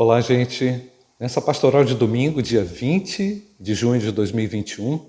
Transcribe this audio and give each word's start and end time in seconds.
Olá, 0.00 0.20
gente. 0.20 0.80
Nessa 1.18 1.40
pastoral 1.40 1.84
de 1.84 1.92
domingo, 1.92 2.40
dia 2.40 2.62
20 2.62 3.56
de 3.58 3.74
junho 3.74 4.00
de 4.00 4.12
2021, 4.12 5.04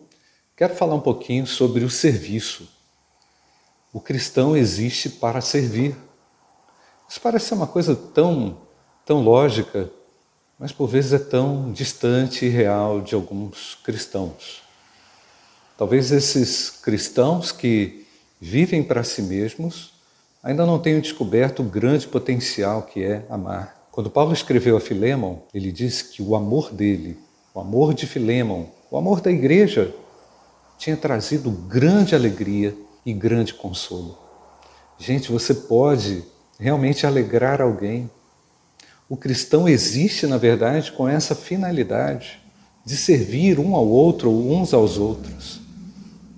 quero 0.58 0.74
falar 0.74 0.96
um 0.96 1.00
pouquinho 1.00 1.46
sobre 1.46 1.84
o 1.84 1.92
serviço. 1.92 2.68
O 3.94 4.02
cristão 4.02 4.58
existe 4.58 5.08
para 5.08 5.42
servir. 5.42 5.96
Isso 7.08 7.22
parece 7.22 7.50
ser 7.50 7.54
uma 7.54 7.68
coisa 7.68 7.96
tão, 7.96 8.58
tão 9.06 9.22
lógica, 9.22 9.92
mas 10.58 10.72
por 10.72 10.88
vezes 10.88 11.14
é 11.14 11.20
tão 11.20 11.72
distante 11.72 12.48
e 12.48 12.50
real 12.50 13.00
de 13.00 13.14
alguns 13.14 13.76
cristãos. 13.84 14.64
Talvez 15.78 16.12
esses 16.12 16.72
cristãos 16.72 17.52
que 17.52 18.08
vivem 18.42 18.82
para 18.82 19.04
si 19.04 19.22
mesmos 19.22 19.94
ainda 20.42 20.66
não 20.66 20.80
tenham 20.80 21.00
descoberto 21.00 21.60
o 21.60 21.70
grande 21.70 22.08
potencial 22.08 22.82
que 22.82 23.04
é 23.04 23.24
amar. 23.30 23.79
Quando 24.00 24.10
Paulo 24.10 24.32
escreveu 24.32 24.78
a 24.78 24.80
Filemon, 24.80 25.40
ele 25.54 25.74
disse 25.74 26.06
que 26.06 26.22
o 26.22 26.34
amor 26.34 26.72
dele, 26.72 27.18
o 27.54 27.60
amor 27.60 27.94
de 27.94 28.08
Filemon, 28.08 28.68
o 28.90 28.98
amor 28.98 29.20
da 29.20 29.30
igreja, 29.30 29.94
tinha 30.78 30.96
trazido 30.96 31.52
grande 31.52 32.16
alegria 32.16 32.74
e 33.06 33.12
grande 33.12 33.54
consolo. 33.54 34.18
Gente, 34.98 35.30
você 35.30 35.54
pode 35.54 36.24
realmente 36.58 37.06
alegrar 37.06 37.62
alguém. 37.62 38.10
O 39.10 39.18
cristão 39.18 39.68
existe, 39.68 40.26
na 40.26 40.38
verdade, 40.38 40.94
com 40.94 41.06
essa 41.06 41.36
finalidade 41.36 42.40
de 42.86 42.96
servir 42.96 43.60
um 43.60 43.76
ao 43.76 43.86
outro 43.86 44.32
ou 44.32 44.54
uns 44.54 44.74
aos 44.74 44.98
outros. 44.98 45.60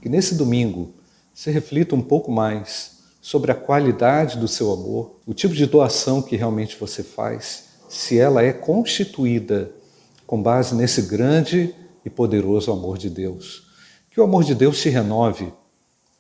Que 0.02 0.10
nesse 0.10 0.34
domingo 0.34 0.96
você 1.32 1.52
reflita 1.52 1.94
um 1.94 2.02
pouco 2.02 2.32
mais 2.32 3.01
sobre 3.22 3.52
a 3.52 3.56
qualidade 3.56 4.38
do 4.38 4.48
seu 4.48 4.74
amor, 4.74 5.20
o 5.28 5.34
tipo 5.34 5.54
de 5.54 5.68
doação 5.68 6.22
que 6.22 6.36
realmente 6.36 6.76
você 6.78 7.04
faz, 7.04 7.66
se 7.88 8.18
ela 8.18 8.42
é 8.42 8.52
constituída 8.52 9.72
com 10.26 10.42
base 10.42 10.74
nesse 10.74 11.04
grande 11.04 11.76
e 12.04 12.10
poderoso 12.10 12.72
amor 12.72 12.98
de 12.98 13.10
Deus. 13.10 13.68
Que 14.10 14.20
o 14.20 14.24
amor 14.24 14.44
de 14.44 14.56
Deus 14.56 14.82
te 14.82 14.90
renove. 14.90 15.54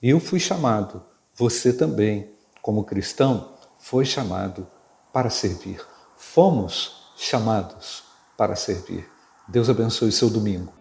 Eu 0.02 0.20
fui 0.20 0.40
chamado, 0.40 1.02
você 1.36 1.74
também, 1.74 2.30
como 2.62 2.84
cristão, 2.84 3.54
foi 3.80 4.06
chamado 4.06 4.68
para 5.12 5.30
servir. 5.30 5.82
Fomos 6.16 7.14
chamados 7.18 8.04
para 8.38 8.56
servir. 8.56 9.10
Deus 9.48 9.70
abençoe 9.70 10.12
seu 10.12 10.30
domingo. 10.30 10.81